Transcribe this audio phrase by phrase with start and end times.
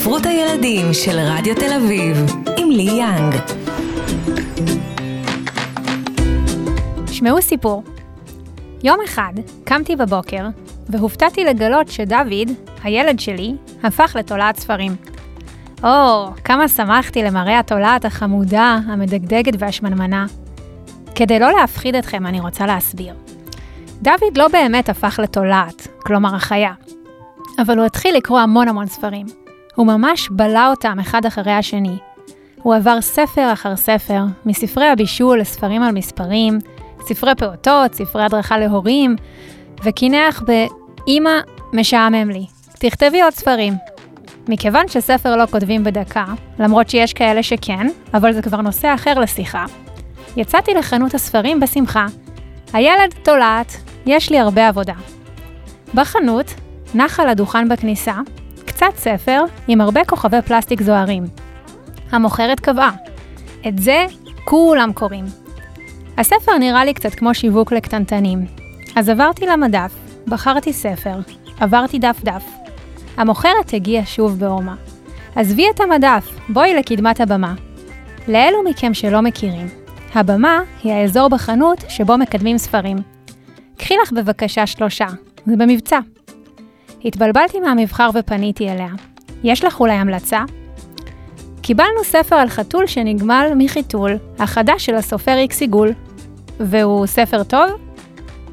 [0.00, 2.16] ספרות הילדים של רדיו תל אביב,
[2.56, 3.34] עם לי יאנג.
[7.06, 7.82] שמעו סיפור.
[8.84, 9.32] יום אחד
[9.64, 10.44] קמתי בבוקר
[10.88, 12.48] והופתעתי לגלות שדוד,
[12.82, 13.52] הילד שלי,
[13.82, 14.96] הפך לתולעת ספרים.
[15.84, 20.26] או, כמה שמחתי למראה התולעת החמודה, המדגדגת והשמנמנה.
[21.14, 23.14] כדי לא להפחיד אתכם, אני רוצה להסביר.
[24.02, 26.72] דוד לא באמת הפך לתולעת, כלומר החיה,
[27.58, 29.26] אבל הוא התחיל לקרוא המון המון ספרים.
[29.74, 31.98] הוא ממש בלע אותם אחד אחרי השני.
[32.62, 36.58] הוא עבר ספר אחר ספר, מספרי הבישול לספרים על מספרים,
[37.00, 39.16] ספרי פעוטות, ספרי הדרכה להורים,
[39.84, 41.40] וקינח ב"אמא,
[41.72, 42.46] משעמם לי,
[42.78, 43.74] תכתבי עוד ספרים".
[44.48, 46.24] מכיוון שספר לא כותבים בדקה,
[46.58, 49.64] למרות שיש כאלה שכן, אבל זה כבר נושא אחר לשיחה,
[50.36, 52.06] יצאתי לחנות הספרים בשמחה.
[52.72, 53.76] הילד תולעת,
[54.06, 54.94] יש לי הרבה עבודה.
[55.94, 56.54] בחנות,
[56.94, 58.14] נח על הדוכן בכניסה,
[58.80, 61.24] קצת ספר עם הרבה כוכבי פלסטיק זוהרים.
[62.10, 62.90] המוכרת קבעה,
[63.68, 64.06] את זה
[64.44, 65.24] כולם קוראים.
[66.18, 68.46] הספר נראה לי קצת כמו שיווק לקטנטנים.
[68.96, 69.92] אז עברתי למדף,
[70.26, 71.18] בחרתי ספר,
[71.60, 72.44] עברתי דף-דף.
[73.16, 74.74] המוכרת הגיעה שוב בעורמה.
[75.36, 77.54] עזבי את המדף, בואי לקדמת הבמה.
[78.28, 79.68] לאלו מכם שלא מכירים,
[80.14, 82.96] הבמה היא האזור בחנות שבו מקדמים ספרים.
[83.76, 85.06] קחי לך בבקשה שלושה,
[85.46, 85.98] זה במבצע.
[87.04, 88.90] התבלבלתי מהמבחר ופניתי אליה.
[89.44, 90.44] יש לך אולי המלצה?
[91.62, 95.92] קיבלנו ספר על חתול שנגמל מחיתול, החדש של הסופר איקס עיגול.
[96.60, 97.70] והוא ספר טוב?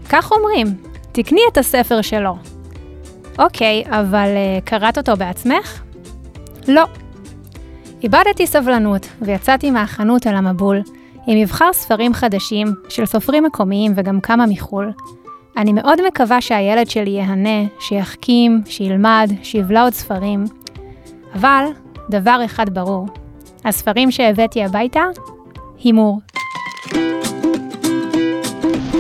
[0.09, 0.67] כך אומרים,
[1.11, 2.35] תקני את הספר שלו.
[3.39, 5.83] אוקיי, אבל uh, קראת אותו בעצמך?
[6.67, 6.83] לא.
[8.03, 10.81] איבדתי סבלנות ויצאתי מהחנות אל המבול,
[11.27, 14.91] עם מבחר ספרים חדשים של סופרים מקומיים וגם כמה מחו"ל.
[15.57, 20.45] אני מאוד מקווה שהילד שלי ייהנה, שיחכים, שילמד, שיבלע עוד ספרים.
[21.35, 21.65] אבל
[22.09, 23.07] דבר אחד ברור,
[23.65, 25.03] הספרים שהבאתי הביתה,
[25.83, 26.19] הימור.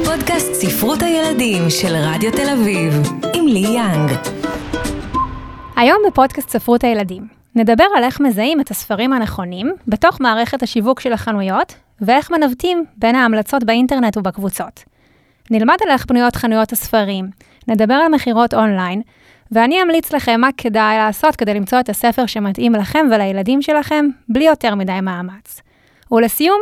[0.05, 2.93] פודקאסט ספרות הילדים של רדיו תל אביב,
[3.33, 4.11] עם לי יאנג.
[5.75, 11.13] היום בפודקאסט ספרות הילדים נדבר על איך מזהים את הספרים הנכונים בתוך מערכת השיווק של
[11.13, 14.96] החנויות, ואיך מנווטים בין ההמלצות באינטרנט ובקבוצות.
[15.51, 17.29] נלמד על איך בנויות חנויות הספרים,
[17.67, 19.01] נדבר על מכירות אונליין,
[19.51, 24.45] ואני אמליץ לכם מה כדאי לעשות כדי למצוא את הספר שמתאים לכם ולילדים שלכם, בלי
[24.45, 25.61] יותר מדי מאמץ.
[26.11, 26.59] ולסיום,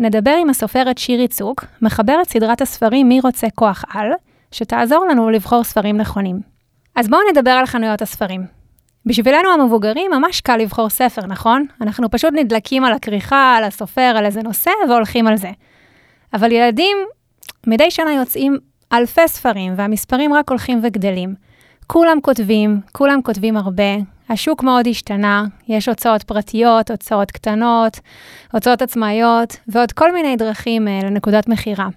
[0.00, 4.12] נדבר עם הסופרת שירי צוק, מחברת סדרת הספרים מי רוצה כוח על,
[4.52, 6.40] שתעזור לנו לבחור ספרים נכונים.
[6.96, 8.58] אז בואו נדבר על חנויות הספרים.
[9.06, 11.66] בשבילנו המבוגרים ממש קל לבחור ספר, נכון?
[11.80, 15.50] אנחנו פשוט נדלקים על הכריכה, על הסופר, על איזה נושא, והולכים על זה.
[16.34, 16.96] אבל ילדים,
[17.66, 18.58] מדי שנה יוצאים
[18.92, 21.34] אלפי ספרים, והמספרים רק הולכים וגדלים.
[21.86, 23.96] כולם כותבים, כולם כותבים הרבה,
[24.28, 28.00] השוק מאוד השתנה, יש הוצאות פרטיות, הוצאות קטנות,
[28.52, 31.88] הוצאות עצמאיות, ועוד כל מיני דרכים uh, לנקודת מכירה.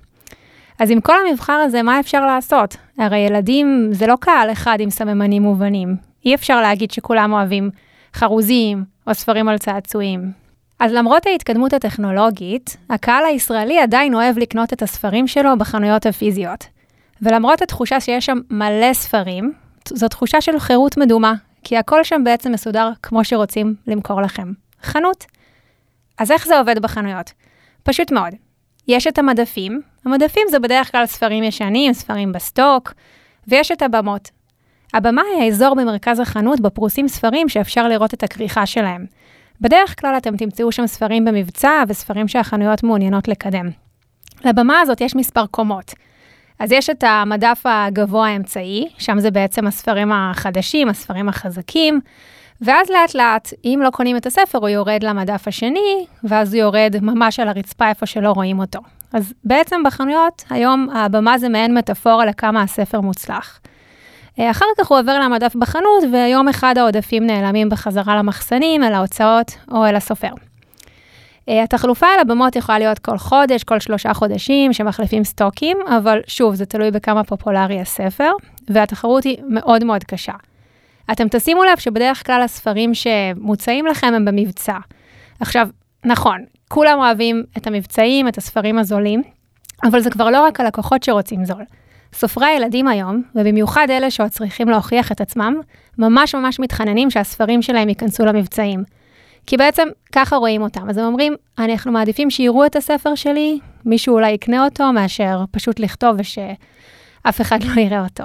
[0.80, 2.78] אז עם כל המבחר הזה, מה אפשר לעשות?
[2.98, 5.96] הרי ילדים זה לא קהל אחד עם סממנים מובנים.
[6.26, 7.70] אי אפשר להגיד שכולם אוהבים
[8.14, 10.41] חרוזים או ספרים על צעצועים.
[10.82, 16.66] אז למרות ההתקדמות הטכנולוגית, הקהל הישראלי עדיין אוהב לקנות את הספרים שלו בחנויות הפיזיות.
[17.22, 19.54] ולמרות התחושה שיש שם מלא ספרים,
[19.90, 21.34] זו תחושה של חירות מדומה,
[21.64, 24.52] כי הכל שם בעצם מסודר כמו שרוצים למכור לכם.
[24.84, 25.26] חנות.
[26.18, 27.32] אז איך זה עובד בחנויות?
[27.84, 28.34] פשוט מאוד.
[28.88, 32.94] יש את המדפים, המדפים זה בדרך כלל ספרים ישנים, ספרים בסטוק,
[33.48, 34.30] ויש את הבמות.
[34.94, 39.06] הבמה היא האזור במרכז החנות בו פרוסים ספרים שאפשר לראות את הכריכה שלהם.
[39.62, 43.70] בדרך כלל אתם תמצאו שם ספרים במבצע וספרים שהחנויות מעוניינות לקדם.
[44.46, 45.92] לבמה הזאת יש מספר קומות.
[46.60, 52.02] אז יש את המדף הגבוה האמצעי, שם זה בעצם הספרים החדשים, הספרים החזקים,
[52.62, 56.96] ואז לאט לאט, אם לא קונים את הספר, הוא יורד למדף השני, ואז הוא יורד
[57.02, 58.80] ממש על הרצפה איפה שלא רואים אותו.
[59.14, 63.60] אז בעצם בחנויות, היום הבמה זה מעין מטאפורה לכמה הספר מוצלח.
[64.40, 69.58] אה, אחר כך הוא עובר למדף בחנות, ויום אחד העודפים נעלמים בחזרה למחסנים, אל ההוצאות
[69.72, 70.32] או אל הסופר.
[71.50, 76.56] אה, התחלופה על הבמות יכולה להיות כל חודש, כל שלושה חודשים, שמחליפים סטוקים, אבל שוב,
[76.56, 78.32] זה תלוי בכמה פופולרי הספר,
[78.70, 80.34] והתחרות היא מאוד מאוד קשה.
[81.12, 84.78] אתם תשימו לב שבדרך כלל הספרים שמוצעים לכם הם במבצע.
[85.40, 85.68] עכשיו,
[86.06, 89.24] נכון, כולם אוהבים את המבצעים, את הספרים הזולים,
[89.84, 91.64] אבל זה כבר לא רק הלקוחות שרוצים זול.
[92.14, 95.62] סופרי הילדים היום, ובמיוחד אלה שעוד צריכים להוכיח את עצמם,
[95.98, 98.84] ממש ממש מתחננים שהספרים שלהם ייכנסו למבצעים.
[99.48, 100.90] כי בעצם ככה רואים אותם.
[100.90, 105.80] אז הם אומרים, אנחנו מעדיפים שיראו את הספר שלי, מישהו אולי יקנה אותו, מאשר פשוט
[105.80, 108.24] לכתוב ושאף אחד לא יראה אותו.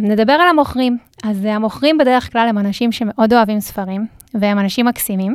[0.00, 0.98] נדבר על המוכרים.
[1.24, 5.34] אז המוכרים בדרך כלל הם אנשים שמאוד אוהבים ספרים, והם אנשים מקסימים.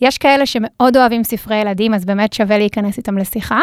[0.00, 3.60] יש כאלה שמאוד אוהבים ספרי ילדים, אז באמת שווה להיכנס איתם לשיחה.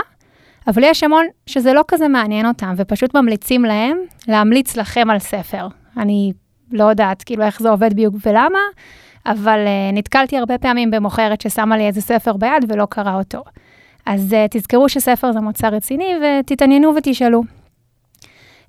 [0.67, 3.97] אבל יש המון שזה לא כזה מעניין אותם, ופשוט ממליצים להם
[4.27, 5.67] להמליץ לכם על ספר.
[5.97, 6.33] אני
[6.71, 8.59] לא יודעת כאילו איך זה עובד בדיוק ולמה,
[9.25, 13.43] אבל uh, נתקלתי הרבה פעמים במוכרת ששמה לי איזה ספר ביד ולא קרא אותו.
[14.05, 17.43] אז uh, תזכרו שספר זה מוצר רציני ותתעניינו ותשאלו.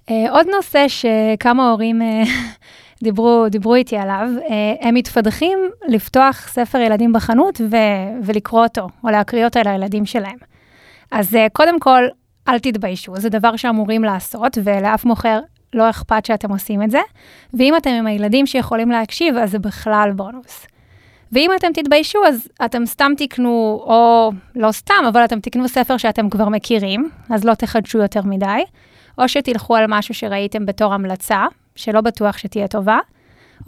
[0.06, 2.28] Uh, עוד נושא שכמה הורים uh,
[3.04, 5.58] דיברו, דיברו איתי עליו, uh, הם מתפדחים
[5.88, 10.51] לפתוח ספר ילדים בחנות ו- ולקרוא אותו, או להקריא אותו לילדים שלהם.
[11.12, 12.02] אז uh, קודם כל,
[12.48, 15.40] אל תתביישו, זה דבר שאמורים לעשות, ולאף מוכר
[15.72, 17.00] לא אכפת שאתם עושים את זה.
[17.54, 20.66] ואם אתם עם הילדים שיכולים להקשיב, אז זה בכלל בונוס.
[21.32, 26.30] ואם אתם תתביישו, אז אתם סתם תקנו, או לא סתם, אבל אתם תקנו ספר שאתם
[26.30, 28.62] כבר מכירים, אז לא תחדשו יותר מדי,
[29.18, 31.44] או שתלכו על משהו שראיתם בתור המלצה,
[31.76, 32.98] שלא בטוח שתהיה טובה,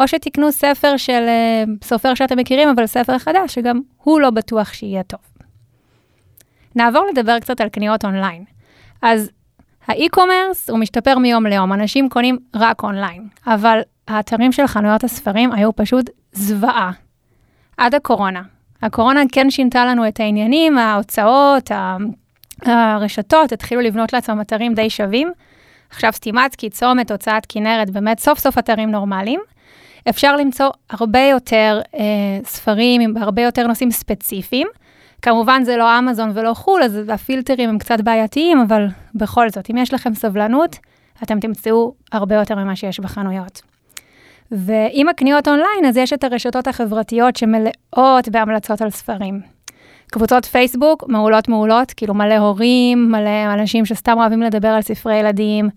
[0.01, 4.73] או שתקנו ספר של אה, סופר שאתם מכירים, אבל ספר חדש, שגם הוא לא בטוח
[4.73, 5.34] שיהיה טוב.
[6.77, 8.45] נעבור לדבר קצת על קניות אונליין.
[9.03, 9.31] אז
[9.87, 15.53] ה e-commerce הוא משתפר מיום ליום, אנשים קונים רק אונליין, אבל האתרים של חנויות הספרים
[15.53, 16.91] היו פשוט זוועה.
[17.77, 18.43] עד הקורונה.
[18.83, 21.71] הקורונה כן שינתה לנו את העניינים, ההוצאות,
[22.63, 25.33] הרשתות התחילו לבנות לעצמם אתרים די שווים.
[25.91, 29.41] עכשיו סטימצקי, צומת, הוצאת כנרת, באמת סוף סוף אתרים נורמליים.
[30.09, 32.01] אפשר למצוא הרבה יותר אה,
[32.45, 34.67] ספרים עם הרבה יותר נושאים ספציפיים.
[35.25, 39.77] כמובן זה לא אמזון ולא חו"ל, אז הפילטרים הם קצת בעייתיים, אבל בכל זאת, אם
[39.77, 40.79] יש לכם סבלנות,
[41.23, 43.63] אתם תמצאו הרבה יותר ממה שיש בחנויות.
[44.51, 49.41] ועם הקניות אונליין, אז יש את הרשתות החברתיות שמלאות בהמלצות על ספרים.
[50.07, 55.69] קבוצות פייסבוק, מעולות מעולות, כאילו מלא הורים, מלא אנשים שסתם אוהבים לדבר על ספרי ילדים,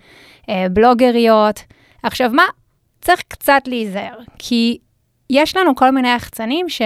[0.49, 1.59] אה, בלוגריות.
[2.03, 2.45] עכשיו, מה?
[3.01, 4.77] צריך קצת להיזהר, כי
[5.29, 6.81] יש לנו כל מיני יחצנים ש...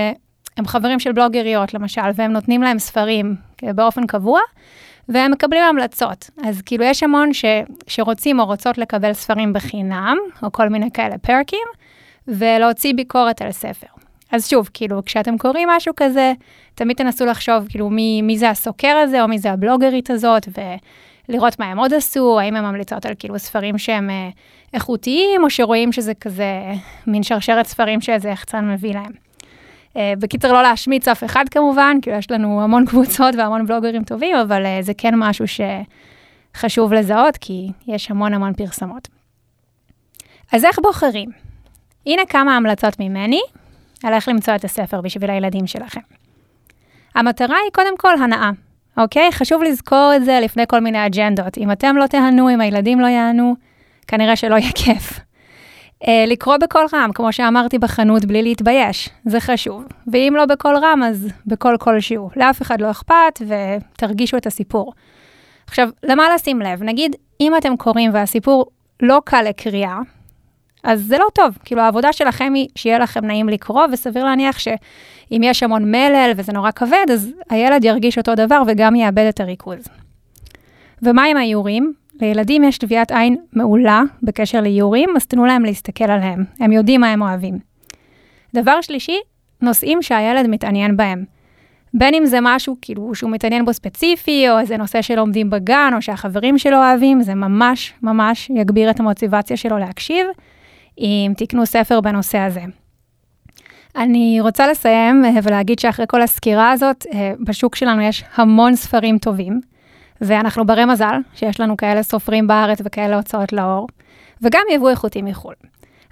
[0.62, 4.40] הם חברים של בלוגריות למשל, והם נותנים להם ספרים באופן קבוע,
[5.10, 6.30] והם מקבלים המלצות.
[6.44, 7.46] אז כאילו יש המון ש,
[7.88, 11.68] שרוצים או רוצות לקבל ספרים בחינם, או כל מיני כאלה פרקים,
[12.28, 13.88] ולהוציא ביקורת על ספר.
[14.32, 16.34] אז שוב, כאילו, כשאתם קוראים משהו כזה,
[16.76, 20.48] תמיד תנסו לחשוב, כאילו, מי, מי זה הסוקר הזה, או מי זה הבלוגרית הזאת,
[21.28, 24.30] ולראות מה הם עוד עשו, האם הם ממליצות על כאילו ספרים שהם אה,
[24.74, 26.74] איכותיים, או שרואים שזה כזה
[27.08, 29.31] מין שרשרת ספרים שאיזה יחצן מביא להם.
[29.98, 34.36] אה, בקיצר, לא להשמיץ אף אחד כמובן, כי יש לנו המון קבוצות והמון בלוגרים טובים,
[34.38, 35.46] אבל אה, זה כן משהו
[36.56, 39.08] שחשוב לזהות, כי יש המון המון פרסמות.
[40.52, 41.30] אז איך בוחרים?
[42.06, 43.42] הנה כמה המלצות ממני
[44.04, 46.02] על איך למצוא את הספר בשביל הילדים שלכם.
[47.16, 48.50] המטרה היא קודם כל הנאה,
[48.98, 49.32] אוקיי?
[49.32, 51.58] חשוב לזכור את זה לפני כל מיני אג'נדות.
[51.58, 53.56] אם אתם לא תהנו, אם הילדים לא יענו,
[54.08, 55.20] כנראה שלא יהיה כיף.
[56.08, 59.84] אה, לקרוא בקול רם, כמו שאמרתי בחנות, בלי להתבייש, זה חשוב.
[60.12, 62.30] ואם לא בקול רם, אז בקול כלשהו.
[62.36, 64.94] לאף אחד לא אכפת, ותרגישו את הסיפור.
[65.68, 66.84] עכשיו, למה לשים לב?
[66.84, 68.66] נגיד, אם אתם קוראים והסיפור
[69.02, 70.00] לא קל לקריאה,
[70.84, 71.58] אז זה לא טוב.
[71.66, 76.54] כאילו, העבודה שלכם היא שיהיה לכם נעים לקרוא, וסביר להניח שאם יש המון מלל וזה
[76.54, 79.88] נורא כבד, אז הילד ירגיש אותו דבר וגם יאבד את הריכוז.
[81.02, 81.94] ומה עם האיורים?
[82.22, 86.44] לילדים יש טביעת עין מעולה בקשר לאיורים, אז תנו להם להסתכל עליהם.
[86.60, 87.60] הם יודעים מה הם אוהבים.
[88.54, 89.20] דבר שלישי,
[89.62, 91.26] נושאים שהילד מתעניין בהם.
[91.94, 96.02] בין אם זה משהו כאילו שהוא מתעניין בו ספציפי, או איזה נושא שלומדים בגן, או
[96.02, 100.26] שהחברים שלו אוהבים, זה ממש ממש יגביר את המוטיבציה שלו להקשיב,
[101.00, 102.62] אם תקנו ספר בנושא הזה.
[103.96, 109.18] אני רוצה לסיים אה, ולהגיד שאחרי כל הסקירה הזאת, אה, בשוק שלנו יש המון ספרים
[109.18, 109.62] טובים.
[110.22, 113.88] ואנחנו ברי מזל שיש לנו כאלה סופרים בארץ וכאלה הוצאות לאור,
[114.42, 115.54] וגם יבוא איכותי מחו"ל.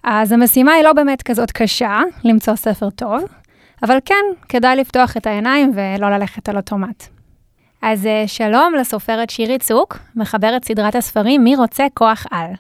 [0.04, 3.24] אז המשימה היא לא באמת כזאת קשה, למצוא ספר טוב,
[3.84, 7.04] אבל כן, כדאי לפתוח את העיניים ולא ללכת על אוטומט.
[7.82, 12.52] אז אה, שלום לסופרת שירי צוק, מחברת סדרת הספרים מי רוצה כוח על.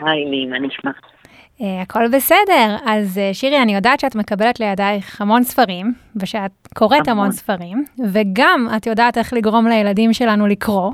[0.00, 0.90] היי, מי, מה נשמע?
[1.58, 2.76] Uh, הכל בסדר.
[2.86, 8.68] אז uh, שירי, אני יודעת שאת מקבלת לידייך המון ספרים, ושאת קוראת המון, ספרים, וגם
[8.76, 10.92] את יודעת איך לגרום לילדים שלנו לקרוא.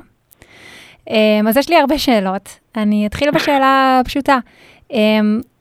[1.09, 1.13] Um,
[1.49, 2.59] אז יש לי הרבה שאלות.
[2.75, 4.37] אני אתחיל בשאלה פשוטה.
[4.91, 4.95] Um,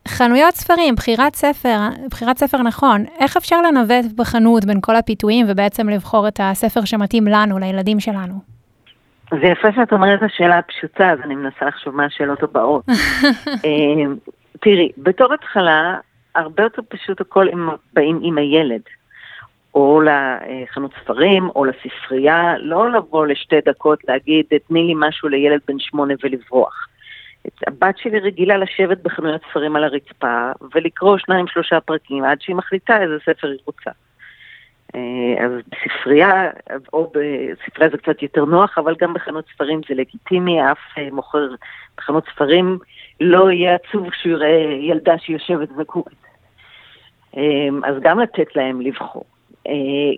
[0.08, 1.78] חנויות ספרים, בחירת ספר,
[2.10, 7.26] בחירת ספר נכון, איך אפשר לנווט בחנות בין כל הפיתויים ובעצם לבחור את הספר שמתאים
[7.26, 8.59] לנו, לילדים שלנו?
[9.30, 12.84] זה יפה שאת אומרת את השאלה הפשוטה, אז אני מנסה לחשוב מה השאלות הבאות.
[14.62, 15.98] תראי, בתור התחלה,
[16.34, 18.80] הרבה יותר פשוט הכל הם באים עם הילד.
[19.74, 25.78] או לחנות ספרים, או לספרייה, לא לבוא לשתי דקות להגיד, תני לי משהו לילד בן
[25.78, 26.86] שמונה ולברוח.
[27.66, 33.02] הבת שלי רגילה לשבת בחנויות ספרים על הרצפה ולקרוא שניים שלושה פרקים עד שהיא מחליטה
[33.02, 33.90] איזה ספר היא רוצה.
[34.94, 36.50] אה, אז בספרייה,
[36.92, 41.48] או בספרייה זה קצת יותר נוח, אבל גם בחנות ספרים זה לגיטימי, אף אה, מוכר
[41.98, 42.78] בחנות ספרים
[43.20, 46.12] לא יהיה עצוב כשהוא יראה ילדה שיושבת וקוראת.
[47.36, 49.24] אה, אז גם לתת להם לבחור,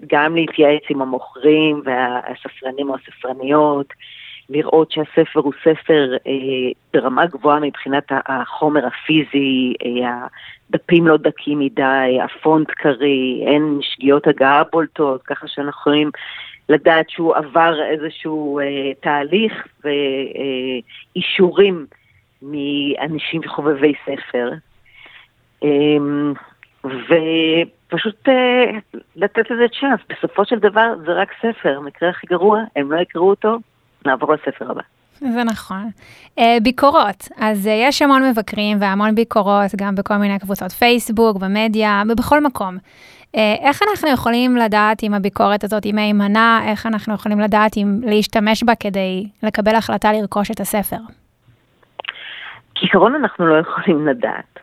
[0.06, 3.86] גם להתייעץ עם המוכרים והספרנים או הספרניות,
[4.48, 6.32] לראות שהספר הוא ספר אה,
[6.94, 10.26] ברמה גבוהה מבחינת החומר הפיזי, אה,
[10.70, 16.10] הדפים לא דקים מדי, הפונט קרי, אין שגיאות הגעה בולטות, ככה שאנחנו יכולים
[16.68, 21.96] לדעת שהוא עבר איזשהו אה, תהליך ואישורים אה,
[22.42, 24.50] מאנשים חובבי ספר.
[25.64, 25.98] אה,
[26.84, 28.78] ופשוט אה,
[29.16, 30.00] לתת לזה צ'אנס.
[30.08, 33.56] בסופו של דבר זה רק ספר, המקרה הכי גרוע, הם לא יקראו אותו,
[34.06, 34.82] נעבור לספר הבא.
[35.30, 35.90] זה נכון.
[36.38, 42.02] Uh, ביקורות, אז uh, יש המון מבקרים והמון ביקורות, גם בכל מיני קבוצות פייסבוק, במדיה,
[42.08, 42.76] ובכל מקום.
[42.76, 48.00] Uh, איך אנחנו יכולים לדעת אם הביקורת הזאת היא מהימנה, איך אנחנו יכולים לדעת אם
[48.04, 50.96] להשתמש בה כדי לקבל החלטה לרכוש את הספר?
[52.74, 54.58] כעיקרון אנחנו לא יכולים לדעת.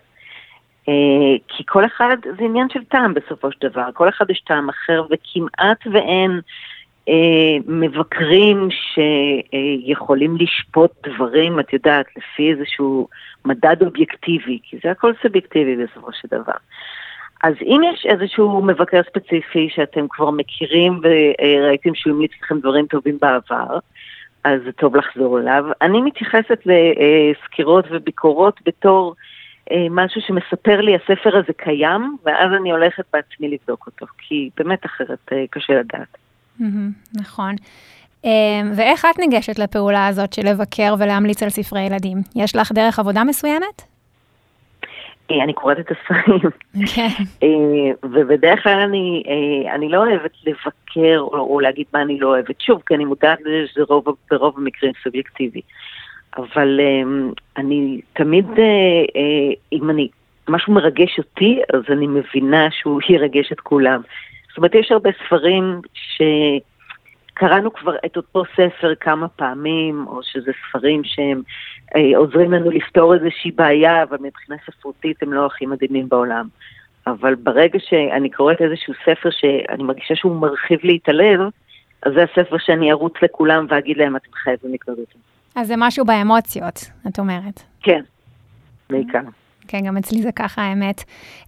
[1.47, 5.03] כי כל אחד, זה עניין של טעם בסופו של דבר, כל אחד יש טעם אחר
[5.09, 6.39] וכמעט ואין אה,
[7.67, 13.07] מבקרים שיכולים לשפוט דברים, את יודעת, לפי איזשהו
[13.45, 16.53] מדד אובייקטיבי, כי זה הכל סובייקטיבי בסופו של דבר.
[17.43, 23.17] אז אם יש איזשהו מבקר ספציפי שאתם כבר מכירים וראיתם שהוא המליץ לכם דברים טובים
[23.21, 23.79] בעבר,
[24.43, 25.65] אז זה טוב לחזור אליו.
[25.81, 29.15] אני מתייחסת לסקירות וביקורות בתור
[29.71, 34.85] אה, משהו שמספר לי הספר הזה קיים, ואז אני הולכת בעצמי לבדוק אותו, כי באמת
[34.85, 36.17] אחרת אה, קשה לדעת.
[37.13, 37.55] נכון.
[38.23, 42.17] אמ, ואיך את ניגשת לפעולה הזאת של לבקר ולהמליץ על ספרי ילדים?
[42.35, 43.81] יש לך דרך עבודה מסוימת?
[45.31, 46.49] אה, אני קוראת את הספרים.
[46.95, 47.23] כן.
[47.43, 52.27] אה, ובדרך כלל אני, אה, אני לא אוהבת לבקר או, או להגיד מה אני לא
[52.27, 52.61] אוהבת.
[52.61, 55.61] שוב, כי אני מודעת לזה שזה רוב, ברוב המקרים סובייקטיבי.
[56.37, 56.79] אבל
[57.57, 58.45] אני תמיד,
[59.73, 60.07] אם אני,
[60.49, 64.01] משהו מרגש אותי, אז אני מבינה שהוא ירגש את כולם.
[64.59, 71.41] אומרת, יש הרבה ספרים שקראנו כבר את אותו ספר כמה פעמים, או שזה ספרים שהם
[71.95, 76.47] אה, עוזרים לנו לפתור איזושהי בעיה, אבל מבחינה ספרותית הם לא הכי מדהימים בעולם.
[77.07, 81.39] אבל ברגע שאני קוראת איזשהו ספר שאני מרגישה שהוא מרחיב לי את הלב,
[82.03, 85.19] אז זה הספר שאני ארוץ לכולם ואגיד להם, אתם חייבים לקרוא אותו.
[85.55, 87.63] אז זה משהו באמוציות, את אומרת.
[87.81, 88.01] כן,
[88.89, 89.21] בעיקר.
[89.71, 91.03] כן, גם אצלי זה ככה, האמת.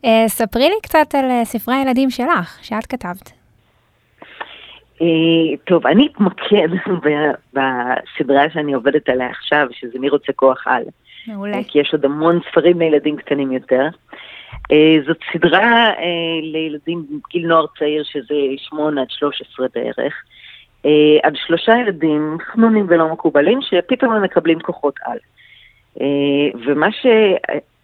[0.05, 3.31] Uh, ספרי לי קצת על uh, ספרי הילדים שלך, שאת כתבת.
[4.99, 5.03] Uh,
[5.65, 6.67] טוב, אני אתמקד
[7.53, 10.83] בסדרה שאני עובדת עליה עכשיו, שזה מי רוצה כוח על.
[11.27, 11.57] מעולה.
[11.67, 13.87] כי יש עוד המון ספרים לילדים קטנים יותר.
[14.53, 16.01] Uh, זאת סדרה uh,
[16.41, 20.13] לילדים גיל נוער צעיר, שזה 8 עד 13 בערך.
[20.83, 20.87] Uh,
[21.23, 25.17] על שלושה ילדים חנונים ולא מקובלים, שפתאום הם מקבלים כוחות על.
[25.97, 26.01] Uh,
[26.65, 27.05] ומה ש...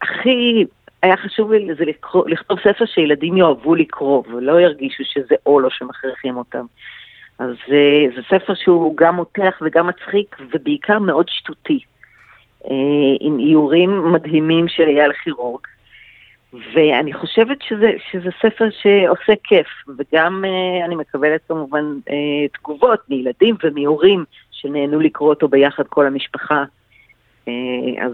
[0.07, 0.65] הכי
[1.03, 5.71] היה חשוב לי זה לקרוא, לכתוב ספר שילדים יאהבו לקרוא ולא ירגישו שזה עול או
[5.71, 6.65] שמכריחים אותם.
[7.39, 11.79] אז זה, זה ספר שהוא גם מותח וגם מצחיק ובעיקר מאוד שטותי,
[12.65, 12.71] אה,
[13.19, 15.61] עם איורים מדהימים של אייל כירורג.
[16.73, 23.55] ואני חושבת שזה, שזה ספר שעושה כיף, וגם אה, אני מקבלת כמובן אה, תגובות מילדים
[23.63, 26.63] ומהורים שנהנו לקרוא אותו ביחד כל המשפחה.
[28.01, 28.13] אז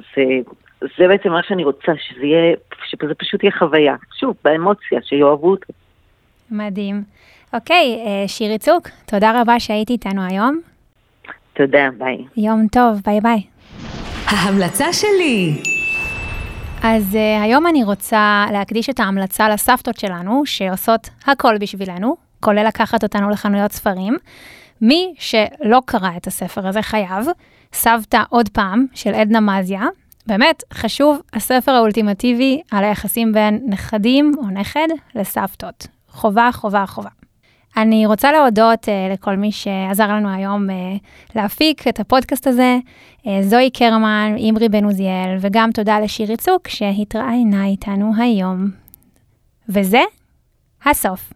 [0.98, 3.96] זה בעצם מה שאני רוצה, שזה יהיה, שזה פשוט יהיה חוויה.
[4.20, 5.74] שוב, באמוציה, שיאהבו אותו.
[6.52, 7.04] מדהים.
[7.54, 10.62] אוקיי, אה, שירי צוק, תודה רבה שהיית איתנו היום.
[11.54, 12.18] תודה, ביי.
[12.38, 13.44] יום טוב, ביי ביי.
[14.28, 15.54] ההמלצה שלי.
[16.84, 23.04] אז uh, היום אני רוצה להקדיש את ההמלצה לסבתות שלנו, שעושות הכל בשבילנו, כולל לקחת
[23.04, 24.18] אותנו לחנויות ספרים.
[24.82, 27.26] מי שלא קרא את הספר הזה חייב,
[27.74, 29.82] סבתא עוד פעם של עדנה מזיה,
[30.28, 35.88] באמת חשוב הספר האולטימטיבי על היחסים בין נכדים או נכד לסבתות.
[36.10, 37.10] חובה, חובה, חובה.
[37.78, 40.74] אני רוצה להודות uh, לכל מי שעזר לנו היום uh,
[41.36, 42.78] להפיק את הפודקאסט הזה,
[43.18, 48.68] uh, זוהי קרמן, אימרי בן עוזיאל, וגם תודה לשירי צוק שהתראיינה איתנו היום.
[49.70, 50.02] וזה
[50.86, 51.34] הסוף.